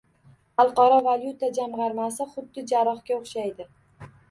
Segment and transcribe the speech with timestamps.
[0.61, 3.71] Xalqaro valyuta jamg'armasi xuddi jarrohga o'xshaydi